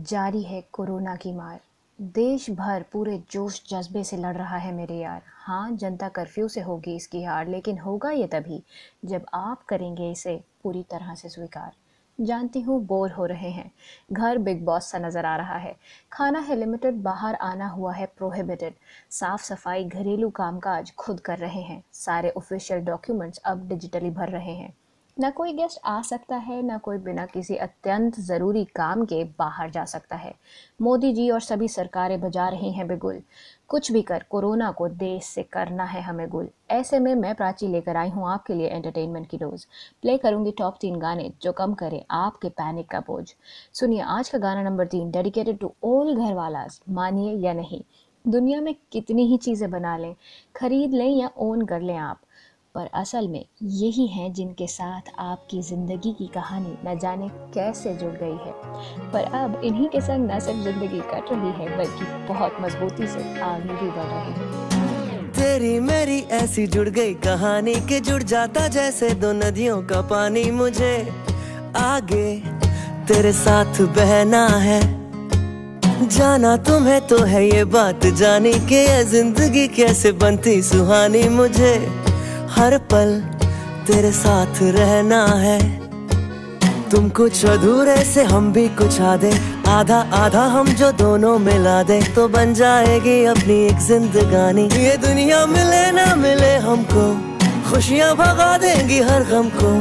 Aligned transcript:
जारी 0.00 0.42
है 0.42 0.60
कोरोना 0.72 1.14
की 1.16 1.32
मार। 1.32 1.58
देश 1.98 2.48
भर 2.50 2.84
पूरे 2.92 3.16
जोश 3.30 3.60
जज्बे 3.70 4.04
से 4.04 4.16
लड़ 4.16 4.36
रहा 4.36 4.56
है 4.56 4.72
मेरे 4.72 4.94
यार। 4.94 5.22
हाँ 5.38 5.70
जनता 5.72 6.08
कर्फ्यू 6.08 6.46
से 6.48 6.60
होगी 6.60 6.94
इसकी 6.96 7.22
हार, 7.24 7.48
लेकिन 7.48 7.78
होगा 7.78 8.10
ये 8.10 8.26
तभी 8.26 8.62
जब 9.04 9.26
आप 9.34 9.62
करेंगे 9.62 10.10
इसे 10.10 10.40
पूरी 10.62 10.82
तरह 10.82 11.14
से 11.14 11.28
स्वीकार। 11.28 11.72
जानती 12.18 12.60
हूँ 12.60 12.80
बोर 12.86 13.10
हो 13.10 13.26
रहे 13.26 13.50
हैं। 13.50 13.70
घर 14.12 14.38
बिग 14.38 14.64
बॉस 14.64 14.90
सा 14.90 14.98
नज़र 14.98 15.26
आ 15.26 15.36
रहा 15.36 15.56
है। 15.56 15.76
खाना 16.12 16.38
है 16.38 16.56
लिमिटेड, 16.56 17.02
बाहर 17.02 17.34
आना 17.34 17.68
हुआ 17.68 17.92
है 17.92 18.06
प्रोहिबिटेड 18.08 18.74
साफ़ 19.10 19.42
सफ़ाई, 19.44 19.84
घरेलू 19.84 20.30
कामकाज 20.30 20.92
खुद 20.94 21.20
कर 21.20 21.38
रहे 21.38 21.62
हैं। 21.62 21.82
सारे 21.94 22.30
ऑफिशियल 22.30 22.80
डॉक्यूमेंट्स 22.80 23.38
अब 23.38 23.68
डिजिटली 23.68 24.10
भर 24.10 24.28
रहे 24.28 24.54
हैं। 24.54 24.74
ना 25.20 25.28
कोई 25.30 25.52
गेस्ट 25.52 25.78
आ 25.84 26.00
सकता 26.02 26.36
है, 26.36 26.60
ना 26.62 26.76
कोई 26.78 26.98
बिना 26.98 27.24
किसी 27.26 27.56
अत्यंत 27.56 28.18
ज़रूरी 28.20 28.64
काम 28.76 29.04
के 29.04 29.22
बाहर 29.38 29.70
जा 29.70 29.84
सकता 29.84 30.16
है। 30.16 30.32
मोदी 30.82 31.12
जी 31.12 31.28
और 31.30 31.40
सभी 31.40 31.68
सरकारें 31.68 32.20
बजा 32.20 32.48
रही 32.48 32.72
हैं 32.72 32.86
बिगुल। 32.88 33.20
कुछ 33.68 33.90
भी 33.92 34.02
कर, 34.02 34.24
कोरोना 34.30 34.70
को 34.70 34.88
देश 34.88 35.24
से 35.24 35.42
करना 35.42 35.84
है 35.84 36.02
हमें 36.02 36.28
गुल। 36.28 36.48
ऐसे 36.70 36.98
में 36.98 37.14
मैं 37.14 37.34
प्राची 37.34 37.68
लेकर 37.68 37.96
आई 37.96 38.08
हूँ 38.08 38.28
आपके 38.28 38.54
लिए 38.54 38.68
एंटरटेनमेंट 38.68 39.28
की 39.28 39.38
डोज 39.38 39.66
प्ले 40.02 40.16
करूँगी 40.18 40.50
टॉप 40.58 40.78
तीन 40.80 40.98
गाने 40.98 41.30
जो 41.42 41.52
कम 41.52 41.74
करें 41.74 42.02
आपके 42.10 42.48
पैनिक 42.48 42.88
का 42.90 43.00
बोझ। 43.00 43.26
सुनिए 43.74 44.00
आज 44.00 44.28
का 44.28 44.38
गाना 44.38 44.62
नंबर 44.62 44.86
तीन 44.86 45.10
डेडिकेटेड 45.10 45.58
टू 45.58 45.72
ऑल 45.84 46.14
घर 46.16 46.68
मानिए 46.90 47.36
या 47.38 47.52
नहीं। 47.52 47.82
दुनिया 48.24 48.60
में 48.60 48.74
कितनी 48.92 49.26
ही 49.26 49.36
चीज़ें 49.36 49.70
बना 49.70 49.96
लें, 49.96 50.14
खरीद 50.56 50.94
लें 50.94 51.08
या 51.10 51.30
ओन 51.38 51.64
कर 51.66 51.80
लें 51.80 51.96
आप। 51.96 52.20
पर 52.74 52.86
असल 52.94 53.26
में 53.28 53.44
यही 53.62 54.06
हैं 54.06 54.32
जिनके 54.32 54.66
साथ 54.66 55.08
आपकी 55.20 55.60
ज़िंदगी 55.62 56.12
की 56.18 56.26
कहानी 56.34 56.74
न 56.86 56.98
जाने 56.98 57.28
कैसे 57.54 57.94
जुड़ 57.94 58.12
गई 58.12 58.36
है। 58.44 58.52
पर 59.12 59.24
अब 59.36 59.60
इन्हीं 59.64 59.88
के 59.88 60.00
संग 60.00 60.30
न 60.30 60.38
सिर्फ़ 60.40 60.60
ज़िंदगी 60.60 61.00
कट 61.06 61.32
रही 61.32 61.50
है, 61.52 61.76
बल्कि 61.78 62.04
बहुत 62.28 62.56
मजबूती 62.60 63.06
से 63.06 63.40
आगे 63.42 63.74
भी 63.74 63.88
बढ़ 63.88 64.06
रही 64.06 64.32
है। 64.32 65.28
तेरी 65.32 65.78
मेरी 65.80 66.18
ऐसी 66.36 66.66
जुड़ 66.66 66.88
गई 66.88 67.14
कहानी 67.24 67.74
के 67.88 68.00
जुड़ 68.00 68.22
जाता 68.24 68.66
जैसे 68.68 69.10
दो 69.16 69.32
नदियों 69.34 69.80
का 69.82 70.00
पानी 70.10 70.50
मुझे। 70.52 70.94
आगे 71.78 72.36
तेरे 73.08 73.32
साथ 73.34 73.80
बहना 73.96 74.46
है, 74.58 74.80
जाना 76.08 76.56
तुम्हें 76.68 77.00
तो 77.06 77.18
है 77.24 77.44
ये 77.46 77.64
बात 77.66 78.06
जानी 78.18 78.52
के 78.68 78.84
ज़िंदगी 79.06 79.66
कैसे 79.70 80.12
बनती 80.14 80.60
सुहानी 80.62 81.28
मुझे। 81.30 81.74
हर 82.50 82.78
पल 82.78 83.20
तेरे 83.86 84.12
साथ 84.12 84.62
रहना 84.62 85.26
है। 85.26 85.58
तुम 86.90 87.08
कुछ 87.08 87.44
अधूरे 87.44 87.96
से 88.04 88.24
हम 88.24 88.52
भी 88.52 88.68
कुछ 88.68 89.00
आधे। 89.00 89.32
आधा 89.68 89.98
आधा 90.12 90.42
हम 90.44 90.68
जो 90.68 90.92
दोनों 90.92 91.38
मिला 91.38 91.82
दे। 91.82 92.00
तो 92.02 92.28
बन 92.28 92.54
जाएगी 92.54 93.24
अपनी 93.24 93.66
एक 93.66 93.78
जिंदगानी। 93.78 94.62
ये 94.62 94.96
दुनिया 94.96 95.46
मिले 95.46 95.90
ना 95.90 96.14
मिले 96.14 96.56
हमको। 96.56 97.04
खुशियाँ 97.70 98.14
भगा 98.16 98.58
देंगी 98.58 98.98
हर 99.00 99.22
गम 99.22 99.50
को। 99.54 99.72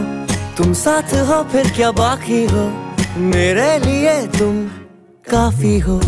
तुम 0.58 0.74
साथ 0.74 1.14
हो 1.14 1.44
फिर 1.44 1.72
क्या 1.72 1.92
बाकी 1.92 2.46
हो? 2.46 2.72
मेरे 3.18 3.80
लिए 3.80 4.28
तुम 4.28 4.68
काफ़ी 5.32 5.80
हो। 5.80 6.02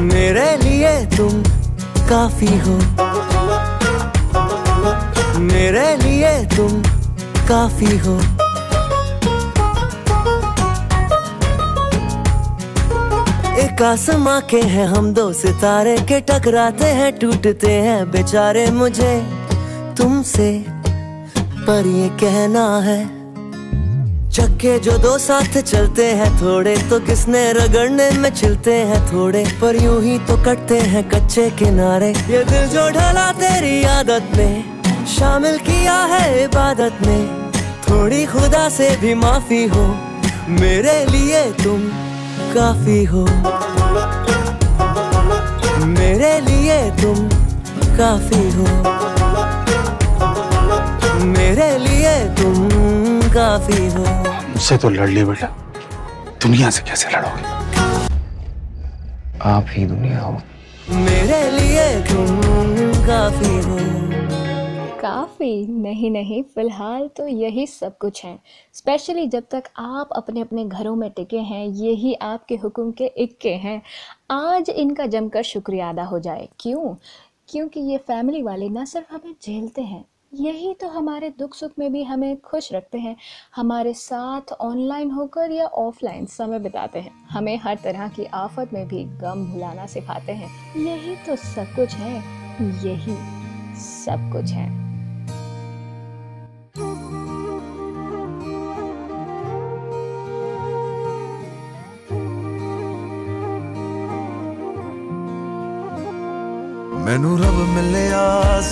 मेरे 0.00 0.56
लिए 0.56 1.06
तुम 1.16 1.42
काफ़ी 2.08 2.58
हो। 2.58 3.07
मेरे 5.58 5.94
लिए 5.96 6.28
तुम 6.46 6.82
काफ़ी 7.46 7.96
हो। 7.98 8.12
एक 13.62 13.82
आसमां 13.82 14.40
के 14.42 14.60
हैं, 14.66 14.86
हम 14.86 15.12
दो 15.14 15.32
सितारे 15.32 15.96
के 16.02 16.20
टकराते 16.20 16.92
हैं, 17.00 17.10
टूटते 17.18 17.72
हैं 17.86 18.10
बेचारे 18.10 18.70
मुझे 18.70 19.10
तुमसे। 19.98 20.48
पर 21.66 21.86
ये 21.88 22.08
कहना 22.22 22.64
है, 22.80 23.00
चक्के 24.30 24.78
जो 24.78 24.96
दो 24.98 25.18
साथ 25.18 25.60
चलते 25.64 26.10
हैं, 26.12 26.32
थोड़े 26.36 26.76
तो 26.90 27.00
किसने 27.02 27.44
रगड़ने 27.52 28.10
में 28.20 28.30
चिलते 28.32 28.80
हैं, 28.84 29.06
थोड़े 29.12 29.46
पर 29.60 29.82
यूँ 29.82 30.00
ही 30.02 30.18
तो 30.20 30.42
कटते 30.44 30.80
हैं 30.88 31.08
कच्चे 31.10 31.50
किनारे। 31.58 32.14
ये 32.30 32.44
दिल 32.46 32.66
जो 32.70 32.90
ढला 32.90 33.30
तेरी 33.34 33.82
आदत 33.90 34.36
में 34.36 34.77
शामिल 35.08 35.58
किया 35.58 35.96
है 36.04 36.44
इबादत 36.44 36.98
में। 37.06 37.52
थोड़ी 37.82 38.26
खुदा 38.26 38.68
से 38.68 38.96
भी 38.96 39.14
माफ़ी 39.14 39.66
हो 39.66 39.84
मेरे 40.48 41.04
लिए 41.04 41.52
तुम 41.52 41.80
काफ़ी 42.54 43.04
हो। 43.04 43.24
मेरे 45.86 46.40
लिए 46.40 46.90
तुम 46.90 47.28
काफ़ी 47.96 48.42
हो। 48.50 48.66
मेरे 51.24 51.78
लिए 51.78 52.14
तुम 52.34 52.68
काफ़ी 53.30 53.88
हो। 53.88 54.04
मुझसे 54.48 54.76
तो 54.76 54.88
लड़ 54.88 55.08
ली 55.08 55.24
बेटा। 55.24 55.46
दुनिया 56.42 56.70
से 56.70 56.82
कैसे 56.82 57.08
लड़ोगे? 57.08 57.44
आप 59.50 59.66
ही 59.68 59.86
दुनिया 59.86 60.20
हो। 60.20 60.40
मेरे 60.90 61.50
लिए 61.50 61.88
तुम 62.02 62.40
काफ़ी 63.06 63.56
हो। 63.60 63.78
काफ़ी 65.00 65.66
नहीं 65.66 66.10
नहीं, 66.10 66.42
फ़िलहाल 66.42 67.08
तो 67.08 67.26
यही 67.26 67.66
सब 67.66 67.98
कुछ 67.98 68.24
है। 68.24 68.38
स्पेशली 68.72 69.26
जब 69.26 69.44
तक 69.50 69.64
आप 69.76 70.08
अपने 70.16 70.40
अपने 70.40 70.64
घरों 70.64 70.96
में 70.96 71.10
टिके 71.10 71.38
हैं, 71.38 71.66
यही 71.66 72.14
आपके 72.14 72.56
हुक्म 72.56 72.92
के 72.92 73.06
इक्के 73.06 73.54
हैं। 73.54 73.82
आज 74.30 74.70
इनका 74.70 75.06
जमकर 75.06 75.42
शुक्रिया 75.42 75.90
अदा 75.90 76.04
हो 76.04 76.18
जाए। 76.18 76.48
क्यों? 76.60 76.94
क्योंकि 77.48 77.80
ये 77.80 77.98
फैमिली 77.98 78.42
वाले 78.42 78.68
ना 78.68 78.84
सिर्फ़ 78.84 79.14
हमें 79.14 79.34
झेलते 79.42 79.82
हैं। 79.82 80.04
यही 80.34 80.74
तो 80.74 80.88
हमारे 80.88 81.30
दुख 81.38 81.54
सुख 81.54 81.70
में 81.78 81.92
भी 81.92 82.02
हमें 82.02 82.40
खुश 82.40 82.72
रखते 82.72 82.98
हैं। 82.98 83.16
हमारे 83.56 83.94
साथ 83.94 84.52
ऑनलाइन 84.52 85.10
होकर 85.10 85.50
या 85.50 85.66
ऑफलाइन 85.66 86.26
समय 86.26 86.58
बिताते 86.58 86.98
हैं। 86.98 87.28
हमें 87.30 87.56
हर 87.56 87.78
तरह 87.84 88.08
की 88.08 88.24
आफत 88.24 88.70
में 88.72 88.88
भी 88.88 89.04
गम 89.04 89.46
भुलाना 89.46 89.86
सिखाते 89.86 90.32
हैं। 90.32 90.80
यही 90.80 91.16
तो 91.16 91.36
सब 91.36 91.64
कुछ 91.64 91.94
है। 91.94 92.38
यही 92.86 93.38
सब 93.80 94.30
कुछ 94.32 94.50
है। 94.50 94.87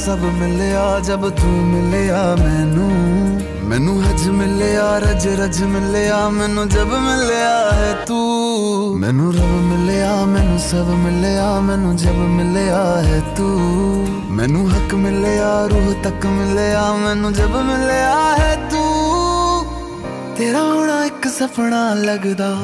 ਸਭ 0.07 0.19
ਮਿਲਿਆ 0.19 1.01
ਜਬ 1.01 1.29
ਤੂੰ 1.29 1.53
ਮਿਲਿਆ 1.53 2.37
ਮੈਨੂੰ। 2.41 2.91
ਮੈਨੂੰ 3.65 4.03
ਹਜ 4.03 4.29
ਮਿਲਿਆ 4.29 4.99
ਰਜ 4.99 5.29
ਰਜ 5.29 5.63
ਮਿਲਿਆ 5.63 6.29
ਮੈਨੂੰ 6.29 6.69
ਜਬ 6.69 6.93
ਮਿਲਿਆ 6.93 7.73
ਹੈ 7.73 7.93
ਤੂੰ। 8.07 8.99
ਮੈਨੂੰ 8.99 9.35
ਰੱਬ 9.35 9.51
ਮਿਲਿਆ 9.63 10.25
ਮੈਨੂੰ 10.25 10.59
ਸਭ 10.59 10.91
ਮਿਲਿਆ 10.95 11.61
ਮੈਨੂੰ 11.61 11.97
ਜਬ 11.97 12.17
ਮਿਲਿਆ 12.17 13.03
ਹੈ 13.03 13.23
ਤੂੰ। 13.37 14.07
ਮੈਨੂੰ 14.31 14.71
ਹੱਕ 14.71 14.95
ਮਿਲਿਆ 14.95 15.67
ਰੂਹ 15.67 15.95
ਤੱਕ 16.03 16.27
ਮਿਲਿਆ 16.27 16.93
ਮੈਨੂੰ 16.97 17.33
ਜਬ 17.33 17.57
ਮਿਲਿਆ 17.57 18.37
ਹੈ 18.39 18.69
ਤੂੰ। 18.71 19.67
ਤੇਰਾ 20.37 20.63
ਹੋਣਾ 20.63 21.05
ਇੱਕ 21.05 21.29
ਸੁਪਨਾ 21.29 21.95
ਲੱਗਦਾ 21.95 22.57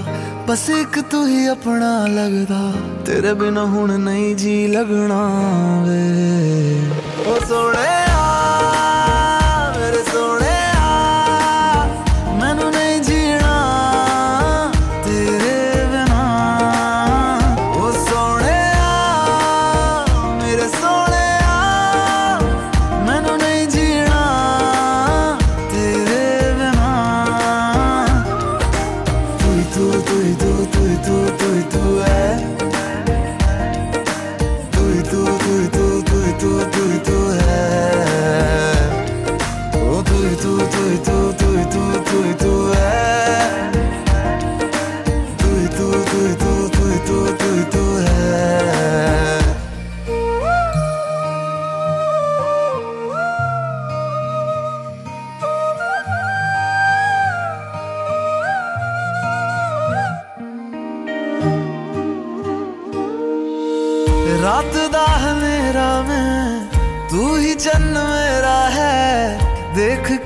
ਬਸ 0.48 0.70
ਇੱਕ 0.70 1.00
ਤੂੰ 1.00 1.28
ਹੀ 1.28 1.46
ਆਪਣਾ 1.46 2.06
ਲੱਗਦਾ। 2.06 2.72
ਤੇਰੇ 3.06 3.32
ਬਿਨਾ 3.32 3.64
ਹੁਣ 3.64 3.98
ਨਹੀਂ 3.98 4.36
ਜੀ 4.36 4.66
ਲੱਗਣਾ 4.66 5.28
ਵੇ। 5.88 6.32
ਉਹ 7.27 7.45
ਸੋਹਣਿਆ 7.45 8.20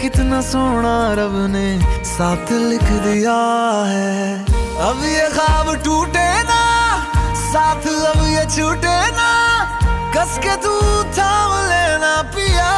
कितना 0.07 0.41
सोना 0.41 0.97
रब 1.19 1.33
ने 1.51 1.69
साथ 2.07 2.51
लिख 2.63 2.83
दिया 3.05 3.39
है। 3.87 4.45
अब 4.81 4.99
ये 5.05 5.25
ख्वाब 5.31 5.71
टूटे 5.85 6.29
ना, 6.43 6.59
साथ 7.37 7.87
अब 8.11 8.21
ये 8.27 8.45
छूटे 8.47 8.99
ना, 9.17 9.31
कस 10.15 10.37
के 10.39 10.55
तू 10.63 10.75
थाम 11.17 11.51
लेना 11.71 12.13
पिया। 12.37 12.69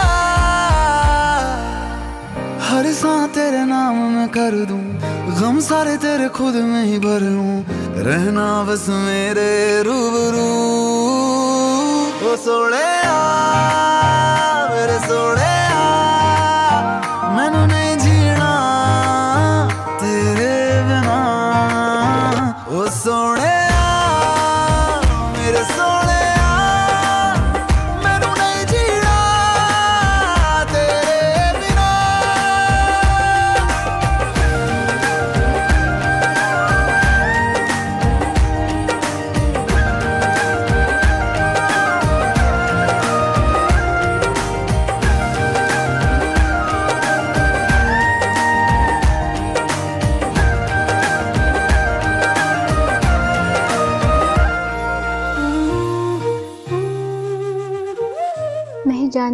हर 2.69 2.93
सा 2.93 3.13
तेरे 3.37 3.65
नाम 3.67 4.01
में 4.15 4.29
कर 4.29 4.57
दूँ, 4.65 4.83
गम 5.41 5.61
सारे 5.61 5.97
तेरे 5.99 6.29
खुद 6.39 6.55
में 6.65 6.85
ही 6.85 6.99
भर 6.99 7.29
लूँ। 7.29 7.57
रहना 8.09 8.49
बस 8.65 8.89
मेरे 8.89 9.53
रूबरू, 9.83 10.49
ओ 12.25 12.37
सोने 12.39 12.89
मेरे 13.05 13.88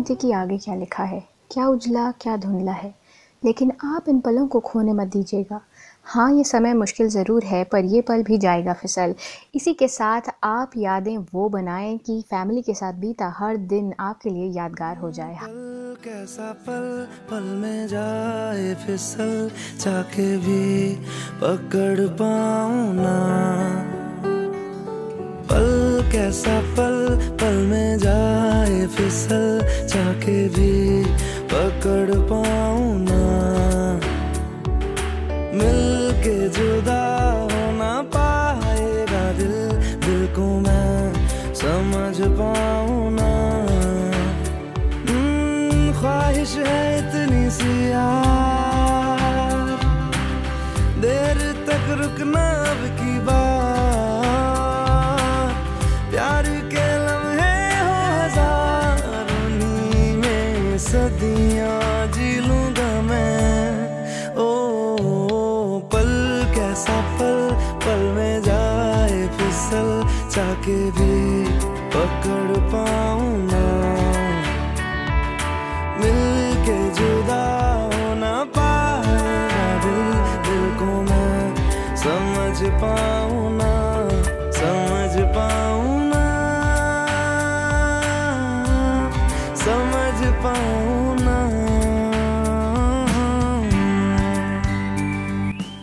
जानती 0.05 0.27
कि 0.27 0.33
आगे 0.33 0.57
क्या 0.59 0.75
लिखा 0.75 1.05
है? 1.05 1.23
क्या 1.51 1.67
उजला, 1.67 2.11
क्या 2.21 2.37
धुंधला 2.37 2.73
है? 2.73 2.95
लेकिन 3.43 3.73
आप 3.85 4.09
इन 4.09 4.21
पलों 4.21 4.47
को 4.47 4.61
खोने 4.61 4.93
मत 4.93 5.07
दीजिएगा। 5.07 5.61
हाँ 6.05 6.31
ये 6.33 6.45
समय 6.45 6.75
मुश्किल 6.75 7.09
ज़रूर 7.09 7.45
है, 7.45 7.65
पर 7.65 7.85
ये 7.85 8.01
पल 8.01 8.23
भी 8.23 8.39
जाएगा 8.39 8.73
फिसल। 8.73 9.15
इसी 9.55 9.75
के 9.75 9.89
साथ 9.89 10.31
आप 10.45 10.71
यादें 10.77 11.17
वो 11.33 11.49
बनाएँ 11.49 11.97
कि 11.99 12.21
फैमिली 12.21 12.63
के 12.63 12.75
साथ 12.75 12.93
बीता 12.93 13.33
हर 13.39 13.57
दिन 13.57 13.93
आपके 14.01 14.31
लिए 14.31 14.51
यादगार 14.53 14.97
हो 14.97 15.11
जाए। 15.11 15.35
पल 15.35 15.97
कैसा 16.05 16.53
पल 16.67 17.07
पल 17.31 17.45
में 17.57 17.87
जाए 17.89 18.75
फिसल 18.87 19.51
चाके 19.81 20.37
भी 20.37 20.95
पकड़ 21.41 22.07
पाऊँ 22.21 22.95
ना। 22.95 23.17
पल 25.49 26.11
कैसा 26.13 26.61
पल 26.77 27.34
पल 27.55 27.61
में 27.63 27.99
जाए 27.99 28.87
फिसल 28.95 29.47
चाके 29.87 30.39
भी 30.55 31.05
पकड़ 31.53 32.19
पाऊँ 32.31 32.87
ना। 33.01 33.23
मिल 35.59 36.13
के 36.25 36.37
जुदा 36.57 37.05
हो 37.31 37.63
ना 37.79 37.93
पाएगा 38.17 39.25
दिल 39.39 39.55
दिल 40.07 40.27
को 40.35 40.47
मैं 40.67 40.99
समझ 41.55 42.17
पाऊँ 42.39 43.11
ना। 43.15 43.33
हम्म, 45.09 45.93
ख्वाहिश 46.01 46.57
है 46.67 46.83
इतनी 46.99 47.51
सी 47.51 47.75
यार। 47.91 49.67
देर 51.07 51.39
तक 51.69 51.85
रुकना 52.03 52.49
अब 52.73 52.83
की 52.99 53.19
बात 53.21 53.64
सदियाँ 60.95 62.07
जी 62.15 62.29
लूँगा 62.41 62.91
मैं। 63.03 64.37
ओ, 64.39 64.47
पल 65.93 66.11
कैसा 66.55 66.99
पल 67.19 67.41
पल 67.85 68.03
में 68.17 68.37
जाए 68.43 69.19
फिसल 69.39 69.91
चाके 70.35 70.79
भी 70.99 71.17
पकड़ 71.97 72.61
पाऊँ 72.71 73.35
ना 73.51 73.65
मिल 75.99 76.23
के 76.67 76.79
जुदा 77.01 77.43
हो 77.91 78.15
ना 78.23 78.35
पाएगा 78.55 79.67
दिल 79.85 80.03
दिल 80.47 80.65
को 80.79 80.91
मैं 81.11 81.43
समझ 82.05 82.71
पाऊँ। 82.83 83.34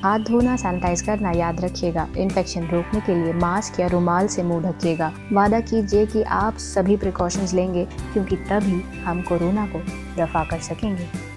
हाथ 0.04 0.20
धोना 0.20 0.56
सैनिटाइज 0.58 1.02
करना 1.02 1.32
याद 1.32 1.60
रखिएगा। 1.62 2.08
इन्फेक्शन 2.18 2.68
रोकने 2.68 3.00
के 3.00 3.16
लिए 3.16 3.34
मास्क 3.34 3.80
या 3.80 3.88
रुमाल 3.88 4.28
से 4.28 4.44
मुँह 4.44 4.64
ढकिएगा। 4.64 5.12
वादा 5.34 5.60
कीजिए 5.62 6.06
कि 6.06 6.24
आप 6.24 6.58
सभी 6.58 6.98
प्रिकॉशंस 6.98 7.54
लेंगे, 7.54 7.86
क्योंकि 8.14 8.36
तभी 8.50 8.82
हम 9.04 9.22
कोरोना 9.22 9.66
को 9.66 9.82
रफा 10.22 10.44
कर 10.44 10.60
सकेंगे। 10.62 11.32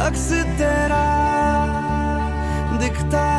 अक्स 0.00 0.30
तेरा 0.58 1.04
दिखता 2.80 3.29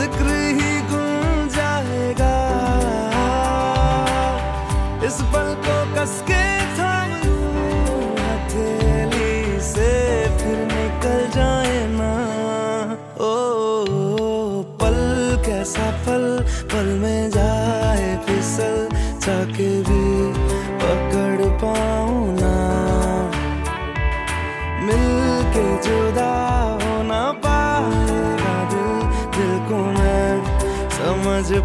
yazık 0.00 0.29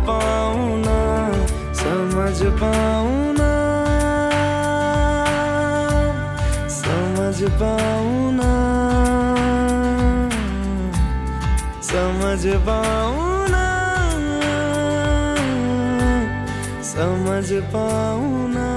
पाऊँ 0.07 0.77
ना 0.85 0.99
समझ 1.81 2.37
पाऊँ 2.61 3.33
ना 3.37 3.51
समझ 6.79 7.37
पाऊँ 7.61 8.31
ना 8.39 8.51
समझ 11.89 12.45
पाऊँ 12.67 13.47
ना 13.49 13.65
समझ 16.93 17.51
पाऊँ 17.73 18.47
ना 18.53 18.74